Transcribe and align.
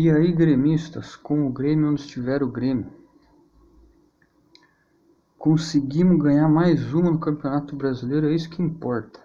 E 0.00 0.08
aí, 0.12 0.30
gremistas, 0.30 1.16
com 1.16 1.44
o 1.44 1.52
Grêmio 1.52 1.90
onde 1.90 2.02
estiver 2.02 2.40
o 2.40 2.48
Grêmio, 2.48 2.88
conseguimos 5.36 6.22
ganhar 6.22 6.48
mais 6.48 6.94
uma 6.94 7.10
no 7.10 7.18
Campeonato 7.18 7.74
Brasileiro, 7.74 8.28
é 8.28 8.32
isso 8.32 8.48
que 8.48 8.62
importa. 8.62 9.20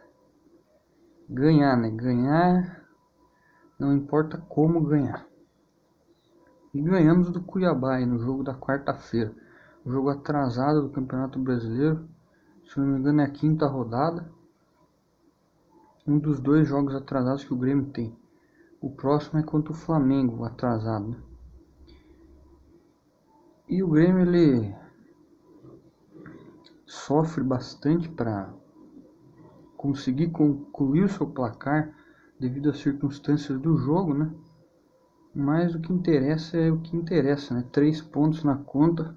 Ganhar, 1.30 1.78
né? 1.78 1.92
Ganhar, 1.92 2.90
não 3.78 3.94
importa 3.94 4.40
como 4.50 4.82
ganhar. 4.82 5.28
E 6.74 6.82
ganhamos 6.82 7.30
do 7.30 7.44
Cuiabá 7.44 7.98
aí 7.98 8.06
no 8.08 8.18
jogo 8.18 8.44
da 8.44 8.56
quarta-feira. 8.56 9.32
O 9.86 9.92
jogo 9.92 10.10
atrasado 10.10 10.82
do 10.82 10.90
Campeonato 10.90 11.38
Brasileiro, 11.38 12.10
se 12.66 12.80
não 12.80 12.88
me 12.88 12.98
engano 12.98 13.22
é 13.22 13.26
a 13.26 13.30
quinta 13.30 13.68
rodada. 13.68 14.28
Um 16.08 16.18
dos 16.18 16.40
dois 16.40 16.68
jogos 16.68 16.96
atrasados 16.96 17.44
que 17.44 17.54
o 17.54 17.58
Grêmio 17.58 17.92
tem. 17.92 18.23
O 18.84 18.90
próximo 18.90 19.40
é 19.40 19.44
contra 19.44 19.72
o 19.72 19.76
Flamengo, 19.76 20.44
atrasado. 20.44 21.16
E 23.66 23.82
o 23.82 23.88
Grêmio 23.88 24.20
ele 24.20 24.76
sofre 26.86 27.42
bastante 27.42 28.10
para 28.10 28.54
conseguir 29.78 30.32
concluir 30.32 31.06
o 31.06 31.10
seu 31.10 31.26
placar 31.26 31.96
devido 32.38 32.72
às 32.72 32.80
circunstâncias 32.80 33.58
do 33.58 33.78
jogo, 33.78 34.14
né? 34.14 34.30
Mas 35.34 35.74
o 35.74 35.80
que 35.80 35.94
interessa 35.94 36.58
é 36.58 36.70
o 36.70 36.82
que 36.82 36.98
interessa, 36.98 37.54
né? 37.54 37.66
Três 37.72 38.02
pontos 38.02 38.44
na 38.44 38.58
conta, 38.58 39.16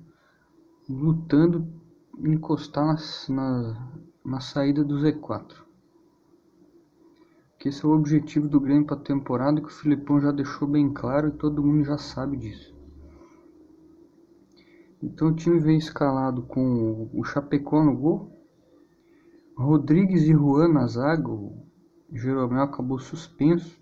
lutando 0.89 1.67
encostar 2.21 2.87
na, 2.87 2.97
na, 3.35 3.93
na 4.25 4.39
saída 4.41 4.85
do 4.85 4.95
Z4 5.01 5.66
que 7.59 7.69
esse 7.69 7.85
é 7.85 7.89
o 7.89 7.93
objetivo 7.93 8.49
do 8.49 8.61
Grêmio 8.61 8.87
para 8.87 8.97
a 8.97 9.01
temporada 9.01 9.61
que 9.61 9.69
o 9.69 9.71
Filipão 9.71 10.21
já 10.21 10.31
deixou 10.31 10.69
bem 10.69 10.93
claro 10.93 11.29
e 11.29 11.33
todo 11.33 11.63
mundo 11.63 11.85
já 11.85 11.99
sabe 11.99 12.37
disso. 12.37 12.75
Então 15.03 15.29
o 15.29 15.35
time 15.35 15.61
vem 15.61 15.79
escalado 15.79 16.43
com 16.43 17.11
o 17.13 17.25
Chapecó 17.25 17.85
no 17.85 17.97
gol, 17.97 18.37
Rodrigues 19.57 20.25
e 20.25 20.33
Juan 20.33 20.69
na 20.69 20.87
zaga, 20.87 21.31
o 21.31 21.67
Jeromel 22.13 22.63
acabou 22.63 22.99
suspenso. 22.99 23.81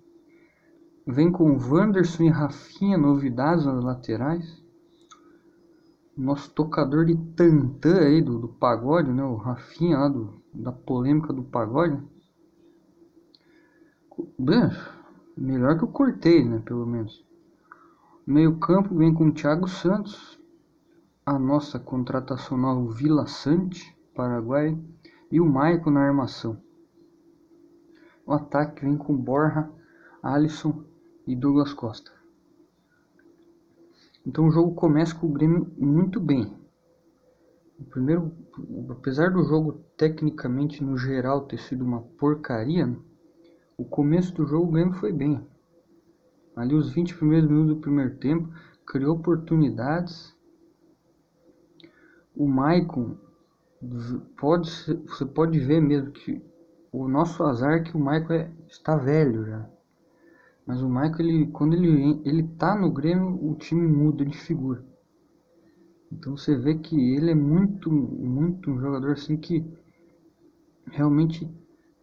Vem 1.04 1.32
com 1.32 1.58
Wanderson 1.58 2.22
e 2.22 2.28
Rafinha, 2.28 2.96
novidades 2.96 3.66
nas 3.66 3.82
laterais. 3.82 4.62
Nosso 6.16 6.50
tocador 6.52 7.04
de 7.04 7.16
tantã 7.34 7.98
aí 7.98 8.22
do, 8.22 8.38
do 8.38 8.48
pagode, 8.48 9.12
né? 9.12 9.24
O 9.24 9.34
Rafinha 9.34 9.98
lá 9.98 10.08
do, 10.08 10.40
da 10.54 10.70
polêmica 10.70 11.32
do 11.32 11.42
pagode. 11.42 12.00
Melhor 15.36 15.78
que 15.78 15.84
o 15.84 15.88
Cortez, 15.88 16.46
né? 16.46 16.62
Pelo 16.64 16.86
menos. 16.86 17.24
Meio 18.26 18.58
campo 18.58 18.94
vem 18.94 19.12
com 19.12 19.32
Thiago 19.32 19.68
Santos. 19.68 20.38
A 21.26 21.38
nossa 21.38 21.78
contratação 21.78 22.56
nova 22.56 22.92
Vila 22.92 23.26
Sante, 23.26 23.96
Paraguai. 24.14 24.78
E 25.30 25.40
o 25.40 25.46
Maicon 25.46 25.90
na 25.90 26.00
armação. 26.00 26.62
O 28.26 28.32
ataque 28.32 28.82
vem 28.82 28.96
com 28.96 29.16
Borja, 29.16 29.68
Alisson 30.22 30.84
e 31.26 31.34
Douglas 31.34 31.74
Costa. 31.74 32.12
Então 34.26 34.46
o 34.46 34.50
jogo 34.50 34.74
começa 34.74 35.14
com 35.14 35.26
o 35.26 35.32
Grêmio 35.32 35.70
muito 35.76 36.18
bem. 36.20 36.56
O 37.78 37.84
primeiro, 37.84 38.32
apesar 38.88 39.30
do 39.30 39.42
jogo 39.42 39.84
tecnicamente 39.96 40.82
no 40.82 40.96
geral 40.96 41.46
ter 41.46 41.58
sido 41.58 41.84
uma 41.84 42.00
porcaria, 42.00 42.86
né? 42.86 42.96
O 43.76 43.84
começo 43.84 44.32
do 44.34 44.46
jogo 44.46 44.68
o 44.68 44.72
Grêmio 44.72 44.94
foi 44.94 45.12
bem. 45.12 45.44
Ali 46.54 46.74
os 46.74 46.92
20 46.92 47.16
primeiros 47.16 47.48
minutos 47.48 47.74
do 47.74 47.80
primeiro 47.80 48.16
tempo, 48.16 48.48
criou 48.86 49.16
oportunidades. 49.16 50.36
O 52.36 52.46
Maicon 52.46 53.16
pode 54.36 54.70
você 55.06 55.26
pode 55.26 55.58
ver 55.58 55.80
mesmo 55.80 56.12
que 56.12 56.40
o 56.92 57.08
nosso 57.08 57.42
azar 57.42 57.74
é 57.74 57.80
que 57.80 57.96
o 57.96 58.00
Maicon 58.00 58.32
é, 58.32 58.50
está 58.68 58.96
velho 58.96 59.44
já. 59.44 59.68
Mas 60.64 60.80
o 60.80 60.88
Maicon 60.88 61.22
ele 61.22 61.46
quando 61.48 61.74
ele 61.74 62.22
ele 62.24 62.44
tá 62.56 62.76
no 62.76 62.92
Grêmio, 62.92 63.38
o 63.44 63.56
time 63.56 63.86
muda 63.86 64.24
de 64.24 64.36
figura. 64.38 64.84
Então 66.12 66.36
você 66.36 66.56
vê 66.56 66.76
que 66.76 66.94
ele 67.16 67.32
é 67.32 67.34
muito 67.34 67.90
muito 67.90 68.70
um 68.70 68.80
jogador 68.80 69.12
assim 69.12 69.36
que 69.36 69.64
realmente 70.86 71.50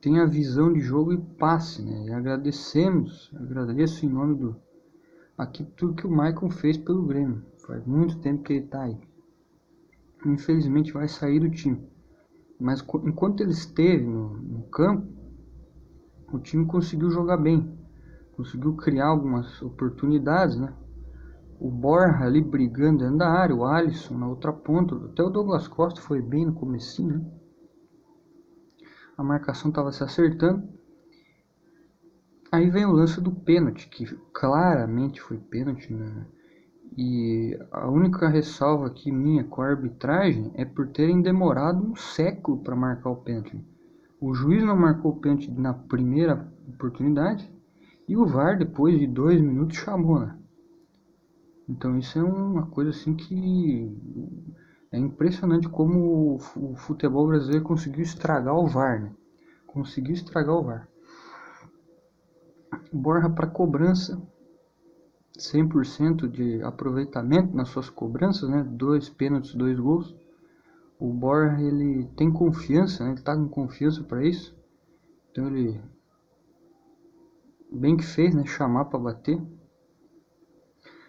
tenha 0.02 0.26
visão 0.26 0.74
de 0.74 0.80
jogo 0.80 1.14
e 1.14 1.18
passe, 1.18 1.82
né? 1.84 2.08
E 2.08 2.12
agradecemos, 2.12 3.32
agradeço 3.36 4.06
em 4.06 4.10
nome 4.10 4.36
do 4.36 4.56
aqui 5.38 5.64
tudo 5.64 5.94
que 5.94 6.06
o 6.06 6.12
Maicon 6.12 6.50
fez 6.50 6.78
pelo 6.78 7.06
Grêmio. 7.06 7.44
Faz 7.66 7.86
muito 7.86 8.20
tempo 8.20 8.44
que 8.44 8.54
ele 8.54 8.66
está 8.66 8.82
aí. 8.82 8.98
Infelizmente 10.26 10.92
vai 10.92 11.08
sair 11.08 11.40
do 11.40 11.50
time. 11.50 11.82
Mas 12.60 12.84
enquanto 13.04 13.42
ele 13.42 13.52
esteve 13.52 14.04
no, 14.04 14.38
no 14.38 14.64
campo, 14.64 15.08
o 16.32 16.40
time 16.40 16.66
conseguiu 16.66 17.10
jogar 17.10 17.38
bem. 17.38 17.78
Conseguiu 18.36 18.76
criar 18.76 19.08
algumas 19.08 19.62
oportunidades, 19.62 20.58
né? 20.58 20.74
O 21.60 21.70
Borja 21.70 22.24
ali 22.24 22.42
brigando 22.42 23.04
dentro 23.04 23.18
da 23.18 23.30
área, 23.30 23.56
o 23.56 23.66
Alisson 23.66 24.18
na 24.18 24.28
outra 24.28 24.52
ponta, 24.52 24.96
até 24.96 25.22
o 25.22 25.30
Douglas 25.30 25.68
Costa 25.68 26.02
foi 26.02 26.22
bem 26.22 26.46
no 26.46 26.54
comecinho, 26.54 27.18
né? 27.18 27.41
A 29.22 29.24
marcação 29.24 29.70
estava 29.70 29.92
se 29.92 30.04
acertando. 30.04 30.68
Aí 32.52 32.70
vem 32.70 32.86
o 32.86 32.92
lance 32.92 33.22
do 33.22 33.32
pênalti, 33.32 33.88
que 33.88 34.06
claramente 34.34 35.22
foi 35.22 35.38
pênalti, 35.38 35.94
né? 35.94 36.26
E 36.98 37.58
a 37.72 37.90
única 37.90 38.28
ressalva 38.28 38.88
aqui 38.88 39.12
minha 39.12 39.46
com 39.46 39.62
a 39.62 39.68
arbitragem 39.68 40.52
é 40.56 40.66
por 40.66 40.88
terem 40.90 41.22
demorado 41.22 41.82
um 41.82 41.96
século 41.96 42.62
para 42.62 42.76
marcar 42.76 43.12
o 43.12 43.16
pênalti. 43.18 43.64
O 44.20 44.34
juiz 44.34 44.64
não 44.64 44.76
marcou 44.76 45.12
o 45.12 45.20
pênalti 45.22 45.50
na 45.52 45.74
primeira 45.74 46.52
oportunidade 46.68 47.50
e 48.10 48.18
o 48.18 48.26
VAR 48.26 48.58
depois 48.58 49.00
de 49.00 49.08
dois 49.08 49.40
minutos 49.40 49.78
chamou, 49.78 50.20
né? 50.20 50.38
Então 51.70 51.98
isso 51.98 52.20
é 52.20 52.24
uma 52.24 52.66
coisa 52.66 52.90
assim 52.90 53.16
que 53.16 53.96
é 54.92 55.00
impressionante 55.00 55.70
como 55.70 56.36
o 56.36 56.76
futebol 56.76 57.28
brasileiro 57.28 57.64
conseguiu 57.64 58.04
estragar 58.04 58.54
o 58.56 58.68
VAR, 58.68 59.02
né? 59.02 59.16
Conseguiu 59.66 60.14
estragar 60.14 60.56
o 60.56 60.64
VAR. 60.64 60.88
Borja 62.92 63.30
para 63.30 63.48
cobrança, 63.48 64.22
100% 65.38 66.28
de 66.28 66.62
aproveitamento 66.62 67.56
nas 67.56 67.70
suas 67.70 67.90
cobranças, 67.90 68.50
né? 68.50 68.64
Dois 68.64 69.10
pênaltis, 69.10 69.56
dois 69.56 69.80
gols. 69.80 70.14
O 71.00 71.14
Borja 71.14 71.62
ele 71.62 72.06
tem 72.18 72.32
confiança, 72.32 73.06
né? 73.06 73.12
Ele 73.12 73.22
tá 73.22 73.34
com 73.36 73.48
confiança 73.48 74.04
para 74.04 74.26
isso. 74.26 74.54
Então 75.32 75.48
ele 75.48 75.82
bem 77.72 77.96
que 77.96 78.06
fez, 78.06 78.36
né? 78.36 78.46
Chamar 78.46 78.86
para 78.86 79.00
bater. 79.00 79.42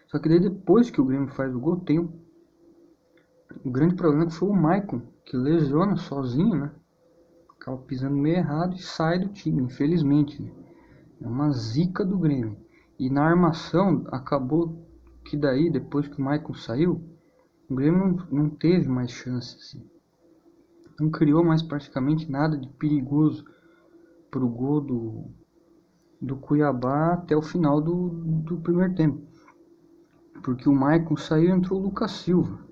Só 0.06 0.20
que 0.20 0.28
daí 0.28 0.38
depois 0.38 0.88
que 0.88 1.00
o 1.00 1.04
Grêmio 1.04 1.28
faz 1.28 1.52
o 1.52 1.58
gol, 1.58 1.80
tem 1.80 1.98
um 1.98 2.22
o 3.64 3.70
grande 3.70 3.94
problema 3.94 4.30
foi 4.30 4.48
o 4.48 4.54
Maicon, 4.54 5.02
que 5.24 5.36
lesiona 5.36 5.96
sozinho, 5.96 6.56
né? 6.56 6.72
Acaba 7.50 7.78
pisando 7.78 8.16
meio 8.16 8.36
errado 8.36 8.74
e 8.74 8.82
sai 8.82 9.18
do 9.18 9.28
time, 9.28 9.62
infelizmente. 9.62 10.42
Né? 10.42 10.50
É 11.20 11.28
uma 11.28 11.50
zica 11.52 12.04
do 12.04 12.18
Grêmio. 12.18 12.56
E 12.98 13.08
na 13.08 13.24
armação, 13.24 14.04
acabou 14.08 14.86
que 15.24 15.36
daí, 15.36 15.70
depois 15.70 16.08
que 16.08 16.20
o 16.20 16.24
Maicon 16.24 16.54
saiu, 16.54 17.00
o 17.68 17.74
Grêmio 17.74 18.26
não, 18.30 18.42
não 18.42 18.50
teve 18.50 18.88
mais 18.88 19.10
chance. 19.10 19.56
Assim. 19.56 19.86
Não 20.98 21.10
criou 21.10 21.44
mais 21.44 21.62
praticamente 21.62 22.30
nada 22.30 22.56
de 22.56 22.68
perigoso 22.68 23.44
pro 24.30 24.48
gol 24.48 24.80
do, 24.80 25.24
do 26.20 26.36
Cuiabá 26.36 27.14
até 27.14 27.36
o 27.36 27.42
final 27.42 27.80
do, 27.80 28.08
do 28.08 28.56
primeiro 28.58 28.94
tempo. 28.94 29.22
Porque 30.42 30.68
o 30.68 30.74
Maicon 30.74 31.16
saiu 31.16 31.50
e 31.50 31.52
entrou 31.52 31.80
o 31.80 31.84
Lucas 31.84 32.10
Silva 32.10 32.71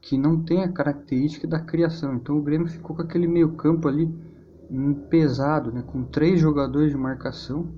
que 0.00 0.16
não 0.16 0.42
tem 0.42 0.62
a 0.62 0.72
característica 0.72 1.46
da 1.46 1.60
criação. 1.60 2.14
Então 2.14 2.38
o 2.38 2.42
Grêmio 2.42 2.68
ficou 2.68 2.96
com 2.96 3.02
aquele 3.02 3.26
meio 3.26 3.52
campo 3.52 3.88
ali 3.88 4.06
hum, 4.70 4.94
pesado, 5.08 5.70
né, 5.70 5.82
com 5.82 6.04
três 6.04 6.40
jogadores 6.40 6.90
de 6.90 6.96
marcação. 6.96 7.68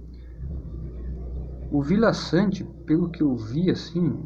O 1.71 1.83
Vila 1.83 2.13
Sante, 2.13 2.65
pelo 2.87 3.11
que 3.11 3.23
eu 3.23 3.35
vi 3.35 3.71
assim, 3.71 4.23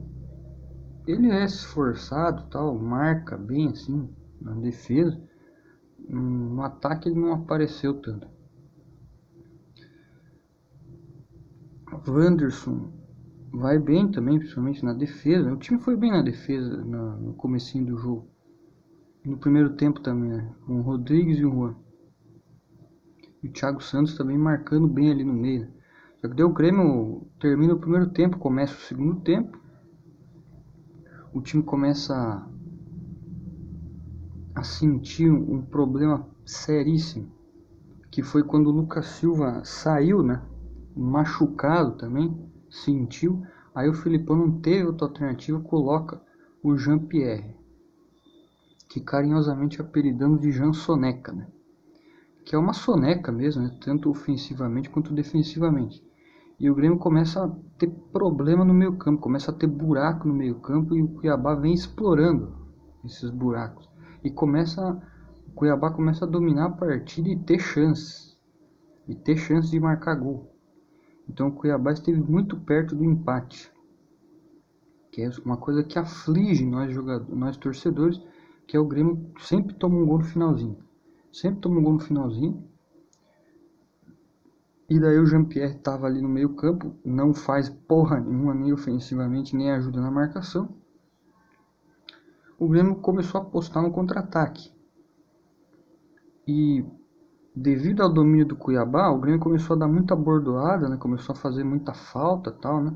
ele 1.06 1.30
é 1.30 1.44
esforçado, 1.44 2.44
tal, 2.50 2.76
marca 2.76 3.36
bem 3.36 3.68
assim 3.68 4.08
na 4.40 4.52
defesa. 4.54 5.20
No 6.08 6.62
ataque 6.62 7.08
ele 7.08 7.18
não 7.18 7.32
apareceu 7.32 7.94
tanto. 7.94 8.28
Wanderson 12.08 12.95
vai 13.56 13.78
bem 13.78 14.10
também, 14.10 14.38
principalmente 14.38 14.84
na 14.84 14.92
defesa. 14.92 15.52
O 15.52 15.56
time 15.56 15.80
foi 15.80 15.96
bem 15.96 16.10
na 16.10 16.22
defesa 16.22 16.76
no, 16.84 17.32
comecinho 17.34 17.86
do 17.86 17.96
jogo. 17.96 18.28
No 19.24 19.38
primeiro 19.38 19.74
tempo 19.74 20.00
também, 20.00 20.30
né? 20.30 20.54
com 20.66 20.78
o 20.78 20.82
Rodrigues 20.82 21.38
e 21.38 21.44
o 21.44 21.50
Juan. 21.50 21.74
E 23.42 23.48
o 23.48 23.52
Thiago 23.52 23.82
Santos 23.82 24.16
também 24.16 24.36
marcando 24.36 24.86
bem 24.86 25.10
ali 25.10 25.24
no 25.24 25.32
meio. 25.32 25.62
Né? 25.62 25.70
Só 26.20 26.28
que 26.28 26.34
daí 26.34 26.44
o 26.44 26.52
Grêmio 26.52 27.26
termina 27.40 27.74
o 27.74 27.78
primeiro 27.78 28.10
tempo, 28.10 28.38
começa 28.38 28.74
o 28.74 28.80
segundo 28.80 29.20
tempo. 29.20 29.58
O 31.32 31.40
time 31.40 31.62
começa 31.62 32.46
a 34.54 34.62
sentir 34.62 35.30
um 35.30 35.60
problema 35.60 36.26
seríssimo, 36.44 37.30
que 38.10 38.22
foi 38.22 38.42
quando 38.42 38.68
o 38.68 38.72
Lucas 38.72 39.06
Silva 39.06 39.62
saiu, 39.64 40.22
né? 40.22 40.42
Machucado 40.96 41.96
também, 41.98 42.34
sentiu. 42.76 43.42
Aí 43.74 43.88
o 43.88 43.94
Filipão 43.94 44.36
não 44.36 44.60
teve 44.60 44.86
outra 44.86 45.06
alternativa, 45.06 45.60
coloca 45.60 46.20
o 46.62 46.76
Jean-Pierre, 46.76 47.54
que 48.88 49.00
carinhosamente 49.00 49.80
apelidamos 49.80 50.40
de 50.40 50.50
Jean 50.50 50.72
Soneca, 50.72 51.32
né? 51.32 51.46
Que 52.44 52.54
é 52.54 52.58
uma 52.58 52.72
soneca 52.72 53.32
mesmo, 53.32 53.62
né? 53.62 53.76
tanto 53.84 54.08
ofensivamente 54.08 54.88
quanto 54.88 55.12
defensivamente. 55.12 56.02
E 56.58 56.70
o 56.70 56.74
Grêmio 56.74 56.98
começa 56.98 57.44
a 57.44 57.48
ter 57.76 57.90
problema 58.12 58.64
no 58.64 58.72
meio 58.72 58.96
campo, 58.96 59.20
começa 59.20 59.50
a 59.50 59.54
ter 59.54 59.66
buraco 59.66 60.26
no 60.26 60.32
meio 60.32 60.54
campo 60.60 60.96
e 60.96 61.02
o 61.02 61.08
Cuiabá 61.08 61.54
vem 61.54 61.74
explorando 61.74 62.54
esses 63.04 63.30
buracos 63.30 63.88
e 64.24 64.30
começa 64.30 65.02
o 65.46 65.52
Cuiabá 65.52 65.90
começa 65.90 66.24
a 66.24 66.28
dominar 66.28 66.66
a 66.66 66.70
partida 66.70 67.28
e 67.28 67.38
ter 67.38 67.58
chances 67.58 68.36
e 69.06 69.14
ter 69.14 69.36
chances 69.36 69.70
de 69.70 69.78
marcar 69.78 70.14
gol. 70.16 70.55
Então 71.28 71.48
o 71.48 71.52
Cuiabá 71.52 71.92
esteve 71.92 72.20
muito 72.20 72.56
perto 72.60 72.94
do 72.94 73.04
empate, 73.04 73.70
que 75.10 75.22
é 75.22 75.30
uma 75.44 75.56
coisa 75.56 75.82
que 75.82 75.98
aflige 75.98 76.64
nós 76.64 76.92
jogadores, 76.92 77.34
nós 77.36 77.56
torcedores, 77.56 78.20
que 78.66 78.76
é 78.76 78.80
o 78.80 78.86
Grêmio 78.86 79.32
sempre 79.40 79.74
toma 79.74 79.96
um 79.96 80.06
gol 80.06 80.18
no 80.18 80.24
finalzinho, 80.24 80.78
sempre 81.32 81.60
toma 81.60 81.78
um 81.78 81.82
gol 81.82 81.92
no 81.94 82.00
finalzinho. 82.00 82.64
E 84.88 85.00
daí 85.00 85.18
o 85.18 85.26
Jean-Pierre 85.26 85.76
estava 85.76 86.06
ali 86.06 86.22
no 86.22 86.28
meio 86.28 86.54
campo, 86.54 86.94
não 87.04 87.34
faz 87.34 87.68
porra 87.68 88.20
nenhuma, 88.20 88.54
nem 88.54 88.72
ofensivamente, 88.72 89.56
nem 89.56 89.72
ajuda 89.72 90.00
na 90.00 90.10
marcação 90.10 90.76
o 92.58 92.68
Grêmio 92.68 92.96
começou 92.96 93.40
a 93.40 93.44
apostar 93.44 93.82
no 93.82 93.92
contra-ataque. 93.92 94.72
E 96.46 96.84
devido 97.56 98.02
ao 98.02 98.12
domínio 98.12 98.46
do 98.46 98.56
Cuiabá, 98.56 99.08
o 99.10 99.18
Grêmio 99.18 99.40
começou 99.40 99.74
a 99.74 99.78
dar 99.78 99.88
muita 99.88 100.14
bordoada, 100.14 100.88
né? 100.88 100.96
começou 100.98 101.34
a 101.34 101.38
fazer 101.38 101.64
muita 101.64 101.94
falta 101.94 102.52
tal, 102.52 102.82
né? 102.82 102.94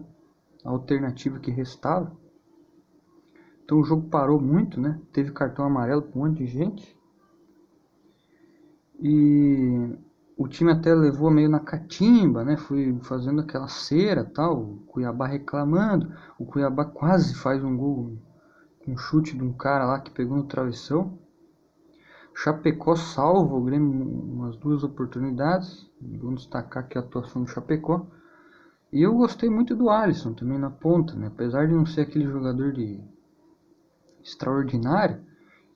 A 0.65 0.71
alternativa 0.71 1.39
que 1.39 1.51
restava. 1.51 2.13
Então 3.65 3.81
o 3.81 3.85
jogo 3.85 4.09
parou 4.09 4.39
muito, 4.39 4.79
né? 4.79 5.01
Teve 5.13 5.33
cartão 5.33 5.65
amarelo 5.65 6.03
para 6.03 6.19
um 6.21 6.25
monte 6.25 6.45
de 6.45 6.47
gente. 6.47 6.99
E 9.01 9.97
o 10.37 10.47
time 10.47 10.73
até 10.73 10.95
levou 10.95 11.31
meio 11.31 11.49
na 11.49 11.61
catimba, 11.61 12.45
né? 12.45 12.59
Foi 12.59 12.99
fazendo 13.03 13.41
aquela 13.41 13.69
cera 13.69 14.25
tal, 14.25 14.61
o 14.61 14.77
Cuiabá 14.87 15.27
reclamando. 15.27 16.13
O 16.39 16.45
Cuiabá 16.45 16.85
quase 16.85 17.35
faz 17.35 17.65
um 17.65 17.75
gol 17.77 18.19
um 18.87 18.97
chute 18.97 19.37
de 19.37 19.43
um 19.43 19.53
cara 19.53 19.87
lá 19.87 20.01
que 20.01 20.11
pegou 20.11 20.37
no 20.37 20.45
travessão. 20.45 21.19
Chapecó 22.43 22.97
salva 22.97 23.55
o 23.55 23.63
Grêmio 23.63 23.91
umas 23.91 24.57
duas 24.57 24.83
oportunidades. 24.83 25.87
Vamos 26.01 26.43
destacar 26.43 26.85
aqui 26.85 26.97
a 26.97 27.03
atuação 27.03 27.45
do 27.45 27.51
Chapecó. 27.51 28.07
E 28.91 29.03
eu 29.03 29.15
gostei 29.15 29.51
muito 29.51 29.77
do 29.77 29.91
Alisson 29.91 30.33
também 30.33 30.59
na 30.59 30.71
ponta, 30.71 31.15
né? 31.15 31.27
Apesar 31.27 31.69
de 31.69 31.75
não 31.75 31.85
ser 31.85 32.01
aquele 32.01 32.25
jogador 32.25 32.73
de 32.73 32.99
extraordinário, 34.23 35.21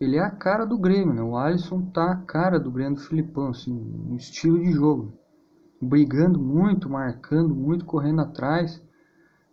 ele 0.00 0.16
é 0.16 0.20
a 0.20 0.30
cara 0.30 0.64
do 0.64 0.78
Grêmio, 0.78 1.12
né? 1.12 1.22
O 1.22 1.36
Alisson 1.36 1.82
tá 1.90 2.12
a 2.12 2.16
cara 2.16 2.58
do 2.58 2.70
Grêmio 2.70 2.94
do 2.94 3.02
Filipão, 3.02 3.48
assim, 3.48 3.74
no 3.74 4.16
estilo 4.16 4.58
de 4.58 4.72
jogo. 4.72 5.12
Brigando 5.82 6.40
muito, 6.40 6.88
marcando 6.88 7.54
muito, 7.54 7.84
correndo 7.84 8.22
atrás. 8.22 8.82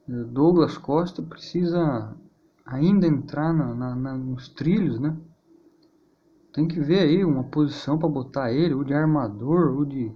Douglas 0.07 0.77
Costa 0.77 1.21
precisa 1.21 2.15
ainda 2.65 3.05
entrar 3.05 3.53
na, 3.53 3.75
na, 3.75 3.95
na, 3.95 4.17
nos 4.17 4.47
trilhos, 4.47 4.97
né? 4.97 5.13
Tem 6.53 6.67
que 6.67 6.79
ver 6.79 6.99
aí 6.99 7.23
uma 7.23 7.43
posição 7.43 7.97
para 7.97 8.09
botar 8.09 8.51
ele, 8.51 8.73
ou 8.73 8.83
de 8.83 8.93
armador, 8.93 9.75
ou 9.77 9.85
de, 9.85 10.11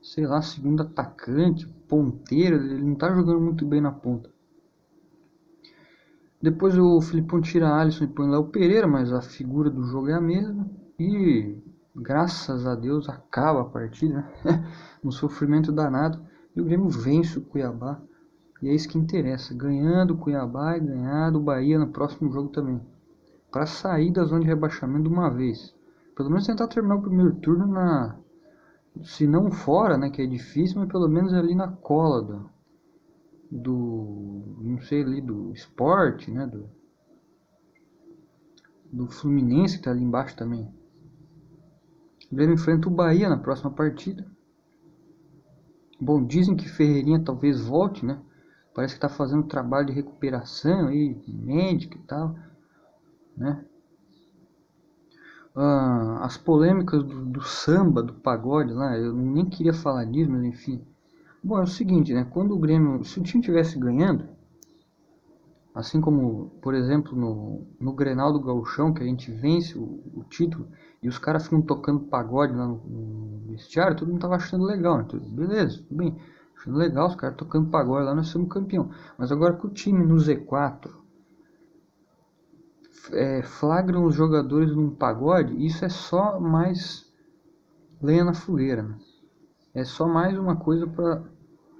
sei 0.00 0.26
lá, 0.26 0.40
segundo 0.40 0.82
atacante, 0.82 1.66
ponteiro. 1.88 2.56
Ele 2.56 2.82
não 2.82 2.94
tá 2.94 3.12
jogando 3.12 3.40
muito 3.40 3.66
bem 3.66 3.80
na 3.80 3.90
ponta. 3.90 4.30
Depois 6.40 6.78
o 6.78 7.00
Filipão 7.00 7.40
tira 7.40 7.74
Alisson 7.74 8.04
e 8.04 8.08
põe 8.08 8.28
lá 8.28 8.38
o 8.38 8.48
Pereira, 8.48 8.86
mas 8.86 9.12
a 9.12 9.20
figura 9.20 9.68
do 9.68 9.82
jogo 9.84 10.08
é 10.08 10.14
a 10.14 10.20
mesma. 10.20 10.70
E 10.98 11.58
graças 11.94 12.66
a 12.66 12.74
Deus 12.74 13.08
acaba 13.08 13.62
a 13.62 13.64
partida, 13.64 14.26
né? 14.44 14.66
no 15.02 15.10
sofrimento 15.12 15.72
danado. 15.72 16.22
E 16.54 16.60
o 16.60 16.64
Grêmio 16.64 16.88
vence 16.88 17.38
o 17.38 17.42
Cuiabá 17.42 18.00
e 18.62 18.68
é 18.68 18.74
isso 18.74 18.88
que 18.88 18.98
interessa, 18.98 19.54
ganhando 19.54 20.12
o 20.12 20.18
Cuiabá 20.18 20.76
e 20.76 20.80
ganhar 20.80 21.30
do 21.30 21.40
Bahia 21.40 21.78
no 21.78 21.88
próximo 21.88 22.30
jogo 22.30 22.50
também. 22.50 22.80
Para 23.50 23.64
sair 23.64 24.12
da 24.12 24.24
zona 24.24 24.42
de 24.42 24.46
rebaixamento 24.46 25.04
de 25.04 25.08
uma 25.08 25.30
vez. 25.30 25.74
Pelo 26.14 26.28
menos 26.28 26.46
tentar 26.46 26.68
terminar 26.68 26.96
o 26.96 27.02
primeiro 27.02 27.34
turno 27.36 27.66
na. 27.66 28.18
Se 29.02 29.26
não 29.26 29.50
fora, 29.50 29.96
né? 29.96 30.10
Que 30.10 30.22
é 30.22 30.26
difícil, 30.26 30.80
mas 30.80 30.88
pelo 30.88 31.08
menos 31.08 31.32
ali 31.32 31.54
na 31.54 31.68
cola 31.68 32.22
do. 32.22 32.50
do 33.50 34.56
não 34.60 34.80
sei 34.80 35.02
ali, 35.02 35.20
do 35.20 35.52
esporte, 35.52 36.30
né? 36.30 36.46
Do, 36.46 36.68
do 38.92 39.06
Fluminense 39.08 39.78
que 39.78 39.84
tá 39.84 39.90
ali 39.90 40.02
embaixo 40.02 40.36
também. 40.36 40.64
O 42.30 42.34
Grêmio 42.34 42.54
enfrenta 42.54 42.88
o 42.88 42.92
Bahia 42.92 43.28
na 43.28 43.38
próxima 43.38 43.70
partida. 43.70 44.26
Bom, 46.00 46.24
dizem 46.24 46.56
que 46.56 46.68
Ferreirinha 46.68 47.22
talvez 47.22 47.60
volte, 47.60 48.06
né? 48.06 48.20
Parece 48.74 48.94
que 48.94 49.04
está 49.04 49.08
fazendo 49.08 49.46
trabalho 49.46 49.88
de 49.88 49.92
recuperação 49.92 50.88
aí, 50.88 51.20
médico 51.28 51.96
e 51.96 52.02
tal, 52.02 52.34
né? 53.36 53.64
Ah, 55.62 56.20
as 56.24 56.38
polêmicas 56.38 57.02
do, 57.02 57.22
do, 57.26 57.42
samba, 57.42 58.02
do 58.02 58.14
pagode 58.14 58.72
lá, 58.72 58.96
eu 58.96 59.12
nem 59.14 59.44
queria 59.44 59.74
falar 59.74 60.06
disso, 60.06 60.30
mas 60.30 60.42
enfim. 60.42 60.82
Bom, 61.44 61.58
é 61.58 61.64
o 61.64 61.66
seguinte, 61.66 62.14
né? 62.14 62.26
Quando 62.30 62.54
o 62.54 62.58
Grêmio, 62.58 63.04
se 63.04 63.20
o 63.20 63.22
time 63.22 63.42
tivesse 63.42 63.78
ganhando, 63.78 64.26
assim 65.74 66.00
como, 66.00 66.48
por 66.62 66.72
exemplo, 66.72 67.14
no, 67.14 67.66
no 67.78 67.92
Grenal 67.92 68.32
do 68.32 68.40
Gauchão, 68.40 68.94
que 68.94 69.02
a 69.02 69.06
gente 69.06 69.30
vence 69.30 69.76
o, 69.76 70.00
o 70.14 70.24
título 70.30 70.66
e 71.02 71.08
os 71.08 71.18
caras 71.18 71.44
ficam 71.44 71.60
tocando 71.60 72.06
pagode 72.06 72.54
lá 72.54 72.66
no, 72.66 72.76
no 72.76 73.48
vestiário, 73.48 73.94
todo 73.94 74.08
mundo 74.08 74.22
tava 74.22 74.36
achando 74.36 74.64
legal, 74.64 74.96
né? 74.96 75.06
Beleza, 75.28 75.82
tudo 75.82 75.94
bem. 75.94 76.16
Achando 76.56 76.78
legal 76.78 77.06
os 77.06 77.16
caras 77.16 77.36
tocando 77.36 77.68
pagode 77.68 78.06
lá, 78.06 78.14
nós 78.14 78.28
somos 78.28 78.48
campeão. 78.48 78.88
Mas 79.18 79.30
agora 79.30 79.58
que 79.58 79.66
o 79.66 79.70
time 79.70 80.06
no 80.06 80.14
Z4 80.14 80.90
é, 83.12 83.42
flagram 83.42 84.04
os 84.04 84.14
jogadores 84.14 84.74
num 84.74 84.90
pagode, 84.90 85.64
isso 85.64 85.84
é 85.84 85.88
só 85.88 86.38
mais 86.38 87.10
lenha 88.00 88.24
na 88.24 88.34
fogueira. 88.34 88.82
Né? 88.82 88.98
É 89.74 89.84
só 89.84 90.06
mais 90.06 90.38
uma 90.38 90.56
coisa 90.56 90.86
para 90.86 91.22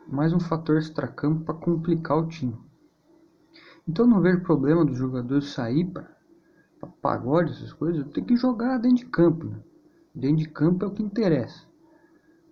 mais 0.07 0.33
um 0.33 0.41
fator 0.41 0.77
extracampo 0.79 1.45
para 1.45 1.55
complicar 1.55 2.19
o 2.19 2.27
time. 2.27 2.57
Então 3.87 4.07
não 4.07 4.21
vejo 4.21 4.43
problema 4.43 4.85
dos 4.85 4.97
jogadores 4.97 5.53
sair 5.53 5.85
para 5.85 6.09
pagode, 7.01 7.53
essas 7.53 7.73
coisas. 7.73 8.07
Tem 8.13 8.25
que 8.25 8.37
jogar 8.37 8.79
dentro 8.79 8.99
de 8.99 9.07
campo. 9.07 9.47
Né? 9.47 9.61
Dentro 10.15 10.39
de 10.39 10.49
campo 10.49 10.85
é 10.85 10.89
o 10.89 10.93
que 10.93 11.03
interessa. 11.03 11.69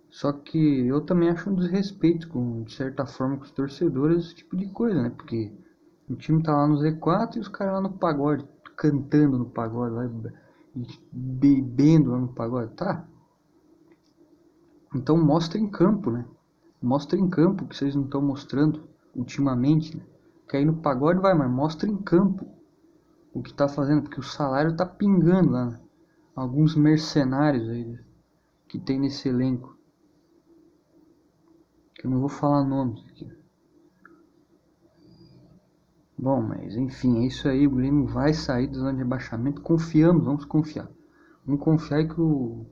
Só 0.09 0.31
que 0.31 0.87
eu 0.87 1.01
também 1.01 1.29
acho 1.29 1.49
um 1.49 1.55
desrespeito, 1.55 2.27
com, 2.29 2.63
de 2.63 2.73
certa 2.73 3.05
forma, 3.05 3.37
com 3.37 3.43
os 3.43 3.51
torcedores, 3.51 4.25
esse 4.25 4.35
tipo 4.35 4.57
de 4.57 4.67
coisa, 4.67 5.01
né? 5.01 5.09
Porque 5.11 5.53
o 6.09 6.15
time 6.15 6.41
tá 6.41 6.51
lá 6.51 6.67
no 6.67 6.77
Z4 6.77 7.35
e 7.35 7.39
os 7.39 7.47
caras 7.47 7.75
lá 7.75 7.81
no 7.81 7.93
pagode, 7.93 8.43
cantando 8.79 9.37
no 9.37 9.45
pagode, 9.45 9.93
lá, 9.93 10.09
bebendo 11.11 12.11
lá 12.11 12.17
no 12.17 12.29
pagode, 12.29 12.73
tá? 12.75 13.05
Então 14.95 15.17
mostra 15.17 15.59
em 15.59 15.69
campo, 15.69 16.09
né? 16.09 16.25
Mostra 16.81 17.19
em 17.19 17.29
campo 17.29 17.67
que 17.67 17.75
vocês 17.75 17.93
não 17.93 18.05
estão 18.05 18.21
mostrando 18.21 18.87
ultimamente, 19.13 19.97
né? 19.97 20.03
Que 20.47 20.55
aí 20.55 20.65
no 20.65 20.77
pagode 20.77 21.19
vai, 21.19 21.33
mas 21.33 21.51
mostra 21.51 21.89
em 21.89 21.97
campo 21.97 22.47
o 23.33 23.43
que 23.43 23.53
tá 23.53 23.67
fazendo, 23.67 24.03
porque 24.03 24.21
o 24.21 24.23
salário 24.23 24.73
tá 24.73 24.85
pingando 24.85 25.51
lá. 25.51 25.65
Né? 25.65 25.79
Alguns 26.33 26.73
mercenários 26.73 27.67
aí 27.67 27.99
que 28.65 28.79
tem 28.79 28.97
nesse 28.97 29.27
elenco 29.27 29.77
que 31.95 32.07
eu 32.07 32.11
não 32.11 32.21
vou 32.21 32.29
falar 32.29 32.63
nomes 32.63 33.03
aqui. 33.09 33.29
Bom, 36.21 36.41
mas 36.41 36.75
enfim, 36.75 37.23
é 37.23 37.27
isso 37.27 37.47
aí. 37.47 37.65
O 37.65 37.71
Grêmio 37.71 38.05
vai 38.05 38.33
sair 38.33 38.67
da 38.67 38.73
zona 38.73 38.91
de 38.91 38.97
rebaixamento. 38.97 39.61
Confiamos, 39.61 40.25
vamos 40.25 40.43
confiar. 40.43 40.89
Vamos 41.45 41.63
confiar 41.63 42.05
que 42.09 42.19
o, 42.19 42.65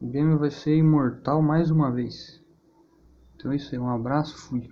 o 0.00 0.08
Grêmio 0.08 0.36
vai 0.36 0.50
ser 0.50 0.76
imortal 0.76 1.40
mais 1.40 1.70
uma 1.70 1.92
vez. 1.92 2.42
Então 3.36 3.52
é 3.52 3.56
isso 3.56 3.72
aí. 3.72 3.78
Um 3.78 3.88
abraço, 3.88 4.36
fui. 4.36 4.68